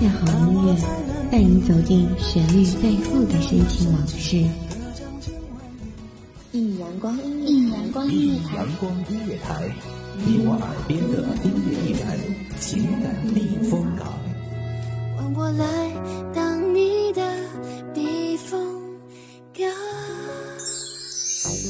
[0.00, 0.74] 下好音乐，
[1.30, 4.38] 带你走进旋律背后的深情往事。
[6.52, 9.70] 一米阳光音乐，一米阳光音乐台，阳光音乐台，
[10.24, 12.18] 你我耳边的音乐驿站，
[12.58, 14.08] 情感避风港。
[15.18, 15.92] 换我来
[16.32, 17.20] 当你的
[17.92, 18.58] 避风
[19.52, 19.68] 港。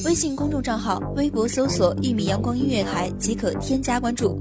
[0.04, 4.40] 微信公众账号、微博搜索“一米阳光音乐台”即可添加关注。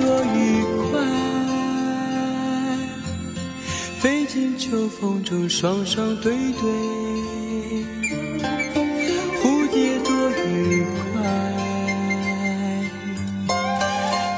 [0.00, 1.00] 多愉快，
[4.00, 6.62] 飞进秋风中，双双对对。
[9.40, 11.22] 蝴蝶多愉快，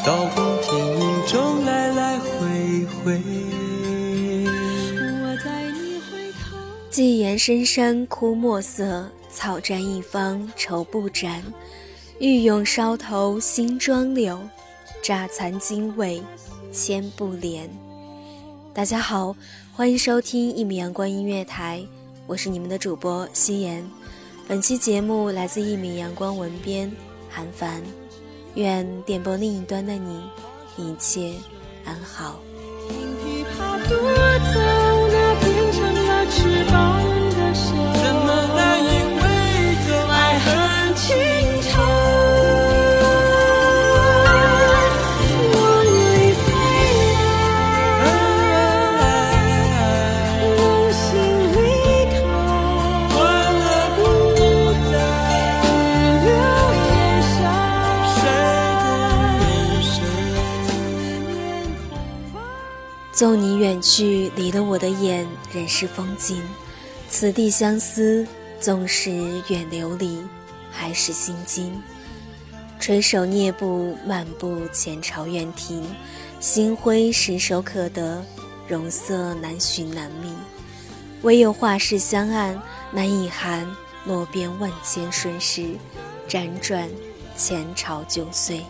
[0.04, 3.20] 刀光剑影中来来回回。
[5.22, 6.56] 我在你回头。
[6.90, 11.42] 寄言深山枯墨色，草占一方愁不展。
[12.18, 14.40] 玉永梢头新妆柳。
[15.06, 16.20] 乍残经纬，
[16.72, 17.68] 千不怜。
[18.74, 19.36] 大家好，
[19.72, 21.80] 欢迎收听一米阳光音乐台，
[22.26, 23.88] 我是你们的主播夕颜。
[24.48, 26.90] 本期节目来自一米阳光文编
[27.30, 27.80] 韩凡。
[28.56, 30.24] 愿电波另一端的你
[30.77, 31.34] 一切
[31.84, 32.40] 安好。
[63.89, 66.42] 去，离了我的眼，仍是风景。
[67.08, 68.27] 此地相思，
[68.58, 69.13] 纵使
[69.48, 70.20] 远流离，
[70.73, 71.80] 还是心惊。
[72.80, 75.85] 垂手蹑步，漫步前朝院庭，
[76.41, 78.25] 星辉石手可得，
[78.67, 80.33] 容色难寻难觅。
[81.23, 82.61] 唯有画室相按，
[82.91, 83.64] 难以含
[84.05, 85.77] 落边万千瞬时，
[86.29, 86.91] 辗转
[87.36, 88.64] 前朝旧岁。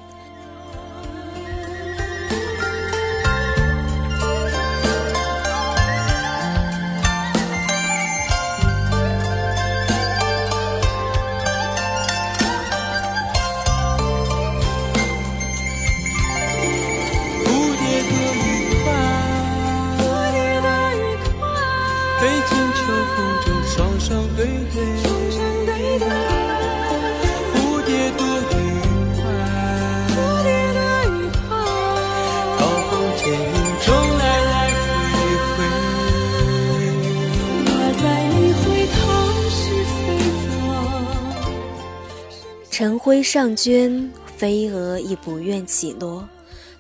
[42.78, 46.28] 晨晖上鹃，飞蛾亦不愿起落。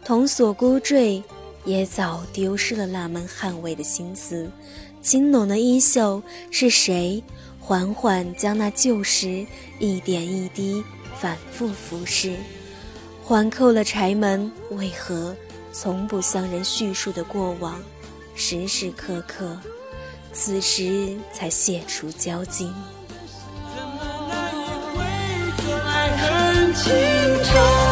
[0.04, 1.22] 童锁孤坠，
[1.64, 4.46] 也早丢失了那门捍卫的心思。
[5.00, 7.24] 青拢的衣袖，是谁
[7.58, 9.46] 缓缓将那旧时
[9.78, 10.84] 一点一滴
[11.18, 12.36] 反复俯视？
[13.22, 15.34] 环扣了柴门，为何
[15.72, 17.82] 从不向人叙述的过往，
[18.34, 19.58] 时时刻刻，
[20.30, 22.70] 此时才解除交集。
[26.76, 26.92] 情
[27.42, 27.85] 仇。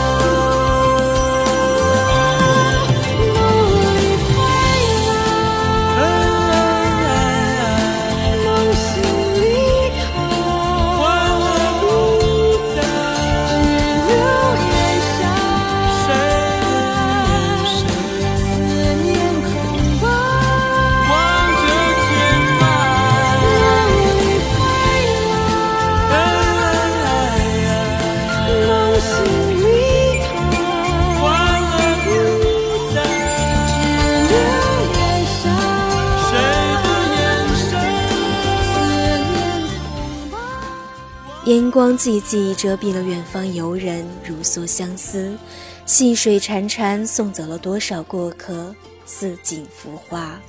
[41.47, 45.37] 烟光寂寂，遮蔽了远方游人如梭相思；
[45.85, 48.75] 细水潺潺，送走了多少过客，
[49.05, 50.41] 似锦浮华。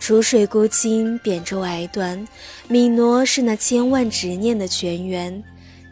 [0.00, 2.26] 楚水孤清，扁舟哀断。
[2.68, 5.40] 汨罗是那千万执念的泉源，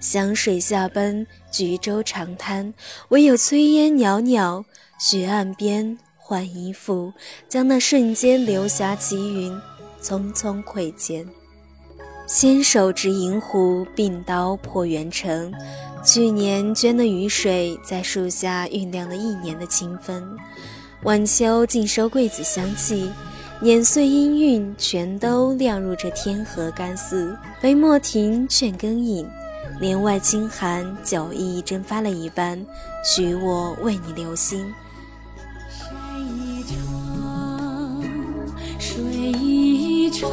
[0.01, 2.75] 湘水下奔，橘洲长滩，
[3.11, 4.65] 唯有炊烟袅袅。
[4.99, 7.13] 雪岸边换衣服，
[7.49, 9.57] 将那瞬间流霞齐云，
[10.03, 11.25] 匆匆窥见。
[12.27, 15.53] 纤手执银壶，并刀破圆城。
[16.05, 20.37] 去年捐的雨水，在树下酝酿了一年的清风。
[21.05, 23.11] 晚秋尽收桂子香气。
[23.59, 29.27] 碾碎音韵全都酿入这天河干寺，杯莫停劝更饮，
[29.81, 32.63] 帘外清寒酒意蒸发了一般，
[33.03, 34.71] 许我为你留心。
[35.71, 35.89] 山
[36.21, 38.05] 一程，
[38.79, 40.31] 水一程，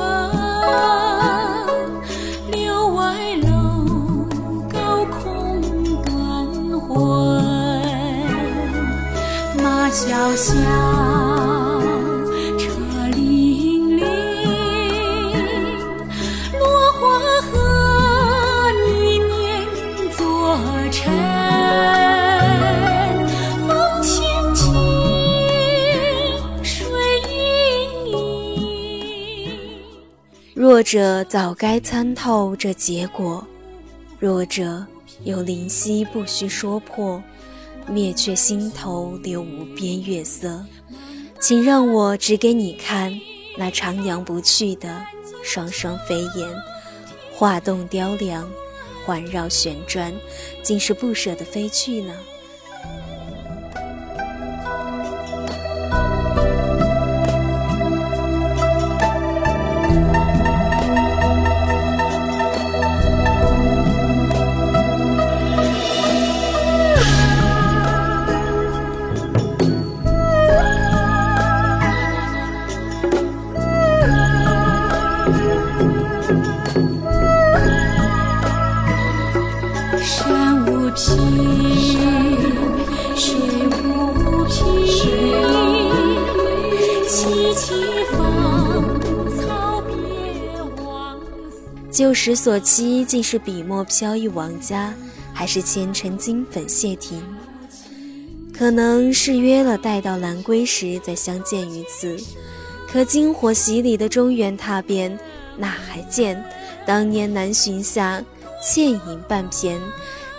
[9.93, 10.55] 小萧
[12.57, 12.67] 车
[13.13, 13.15] 辚
[13.95, 14.01] 辚
[16.57, 16.99] 落花
[17.43, 17.51] 和
[18.87, 19.31] 倚面
[20.17, 20.57] 作
[20.89, 20.97] 尘
[23.67, 24.11] 风轻
[24.55, 24.73] 轻
[26.63, 26.73] 水
[27.29, 29.53] 盈盈
[30.55, 33.45] 弱者早该参透这结果
[34.19, 34.83] 弱者
[35.23, 37.21] 有灵犀不需说破
[37.89, 40.65] 灭却心头留无边月色。
[41.39, 43.19] 请让我指给你看，
[43.57, 45.05] 那徜徉不去的
[45.43, 46.49] 双双飞燕，
[47.33, 48.49] 画栋雕梁，
[49.05, 50.13] 环绕旋转，
[50.61, 52.15] 竟是不舍得飞去呢。
[91.91, 94.93] 旧时所期，竟是笔墨飘逸王家，
[95.33, 97.21] 还是前尘金粉谢亭？
[98.53, 102.15] 可能是约了待到兰归时再相见于此。
[102.87, 105.17] 可金火洗礼的中原踏遍，
[105.57, 106.43] 哪还见
[106.85, 108.23] 当年南巡下
[108.61, 109.81] 倩影半片？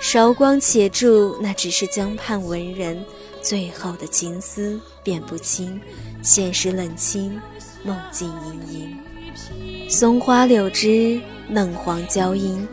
[0.04, 3.02] 韶光且住，那只是江畔文人
[3.40, 5.80] 最后的情思，辨不清
[6.22, 7.40] 现实冷清，
[7.82, 11.18] 梦境盈盈，松花柳枝。
[11.48, 12.68] 嫩黄娇莺，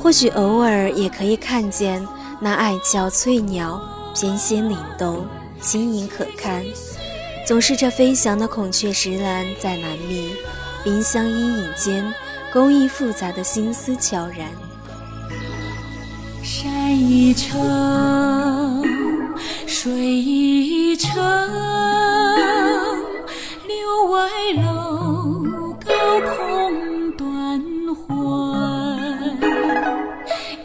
[0.00, 2.04] 或许偶尔也可以看见
[2.40, 3.80] 那爱俏翠鸟
[4.14, 5.26] 翩跹灵动，
[5.60, 6.64] 轻盈可堪。
[7.44, 10.30] 总是这飞翔的孔雀石兰在难觅，
[10.84, 12.14] 冰箱阴影间，
[12.52, 14.65] 工艺复杂的心思悄然。
[16.86, 18.84] 山一程，
[19.66, 21.16] 水一程，
[23.66, 24.30] 柳外
[24.62, 25.42] 楼，
[25.84, 25.90] 高
[26.30, 27.60] 空断
[27.96, 28.06] 魂。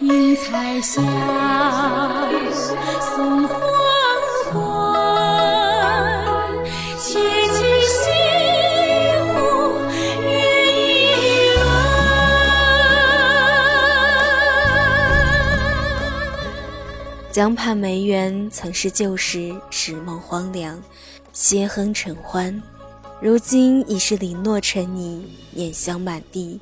[0.02, 0.36] 映。
[0.36, 1.02] 彩霞
[3.16, 3.81] 送花
[17.42, 20.80] 江畔梅园曾是旧时，时梦荒凉，
[21.34, 22.62] 斜横成欢，
[23.20, 26.60] 如今已是零落成泥，碾香满地。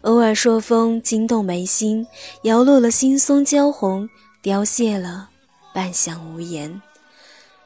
[0.00, 2.06] 偶尔朔风惊动眉心，
[2.44, 4.08] 摇落了新松娇红，
[4.40, 5.28] 凋谢了
[5.74, 6.80] 半晌无言。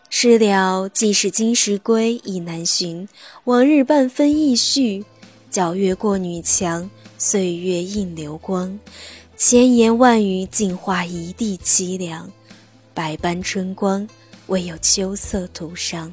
[0.08, 3.08] 事了，既是今时归，已难寻。
[3.44, 5.04] 往日半分意绪，
[5.52, 8.76] 皎月过女墙，岁月映流光。
[9.36, 12.30] 千言万语尽化一地凄凉，
[13.00, 14.06] 百般春光，
[14.48, 16.12] 唯有秋色徒伤。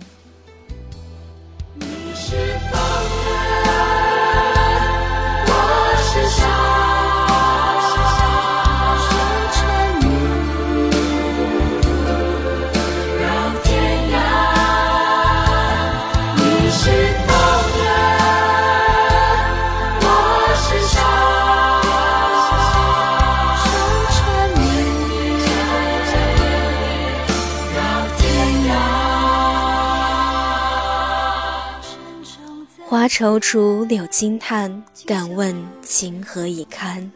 [33.08, 37.10] 踌躇柳轻叹，敢问情何以堪？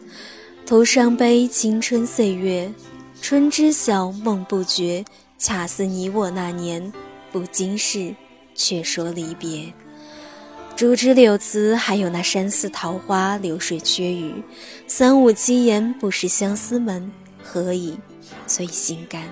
[0.65, 2.71] 徒伤悲青春岁月，
[3.21, 5.03] 春知晓梦不觉，
[5.37, 6.91] 恰似你我那年，
[7.29, 8.15] 不经事，
[8.55, 9.71] 却说离别。
[10.77, 14.41] 竹枝柳词，还有那山寺桃花，流水缺雨，
[14.87, 17.11] 三五七言，不识相思门，
[17.43, 17.97] 何以
[18.47, 19.23] 催心肝？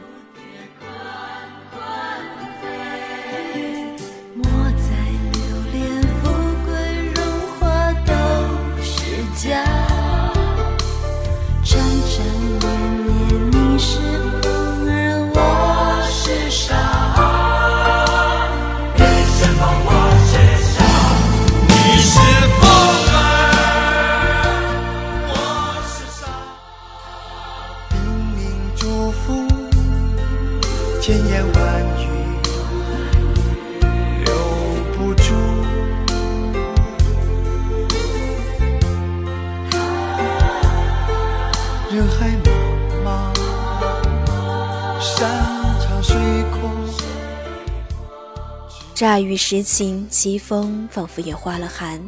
[49.10, 52.00] 大雨时晴，凄风仿佛也化了寒。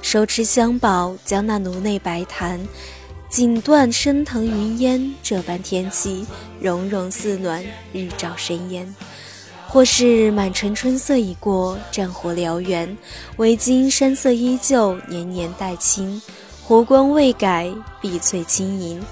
[0.00, 2.66] 手持香宝，将那炉内白檀，
[3.28, 5.14] 锦缎升腾云烟。
[5.22, 6.24] 这般天气，
[6.58, 8.94] 融融似暖，日照生烟。
[9.68, 12.96] 或是满城春色已过，战火燎原，
[13.36, 16.22] 唯今山色依旧，年年带青。
[16.64, 17.70] 湖光未改，
[18.00, 19.04] 碧翠轻盈。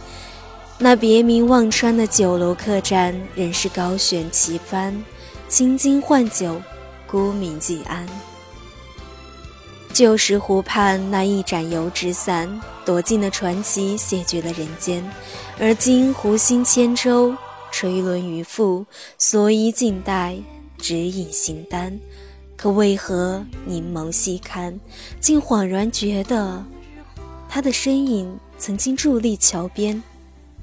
[0.79, 5.05] 那别名忘川的酒楼客栈，仍是高悬旗帆，
[5.47, 6.59] 青金换酒。
[7.15, 8.05] 孤名寂安。
[9.93, 15.09] 旧时湖畔那一盏油纸伞，躲进了传奇，谢绝了人间。
[15.61, 17.33] 而今湖心千舟，
[17.71, 18.85] 垂纶渔父，
[19.17, 20.37] 所以静待，
[20.77, 21.97] 只饮形单。
[22.57, 24.81] 可为何凝眸细看，
[25.21, 26.65] 竟恍然觉得，
[27.49, 30.03] 他的身影曾经伫立桥边，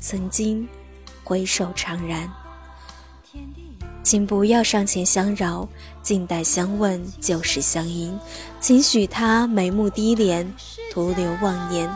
[0.01, 0.67] 曾经
[1.23, 2.29] 回首怅然。
[3.23, 3.60] 天地
[4.03, 5.67] 请不要上前相扰。
[6.01, 8.17] 静待相问，旧时相迎，
[8.59, 10.45] 请许他眉目低敛，
[10.91, 11.87] 徒留妄念，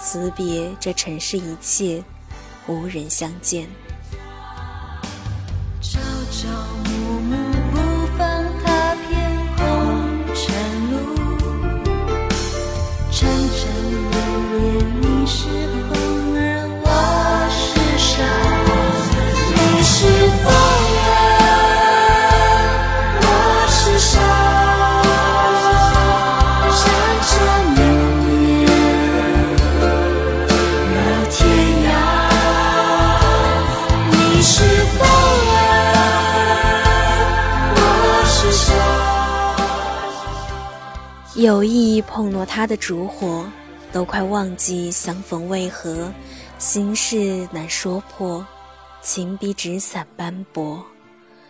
[0.00, 2.02] 辞别这尘世一切，
[2.66, 3.68] 无人相见。
[41.40, 43.46] 有意碰落他的烛火，
[43.90, 46.12] 都快忘记相逢为何，
[46.58, 48.46] 心事难说破，
[49.00, 50.84] 情比纸伞斑驳。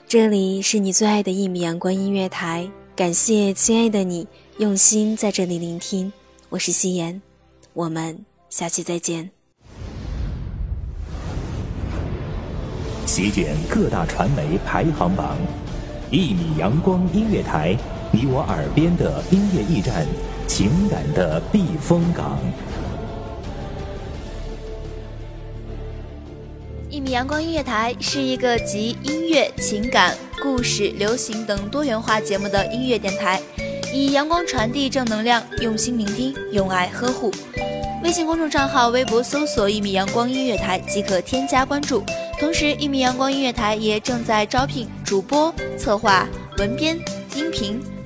[0.07, 4.25] 这里是你最爱的一米阳光音乐台，感谢亲爱的你
[4.59, 6.13] 用心在这里聆听，
[6.51, 7.21] 我是夕颜，
[7.73, 8.17] 我们
[8.49, 9.29] 下期再见。
[13.07, 15.37] 席卷各大传媒排行榜，
[16.13, 17.77] 一米阳光音乐台。
[18.13, 20.05] 你我耳边的音乐驿站，
[20.49, 22.41] 情感的避风港。
[26.89, 33.41] 一米阳光音乐台是一个集音乐、情感、故事、流行等多元化节目的音乐电台，
[33.95, 37.31] 以阳光传递正能量，用心聆听，用爱呵护。
[38.03, 42.03] 微信公众账号、微博搜索“一米阳光音乐台”即可添加关注。
[42.41, 46.27] 同时，一米阳光音乐台也正在招聘主播、策划、
[46.59, 46.99] 文编、
[47.37, 47.81] 音频。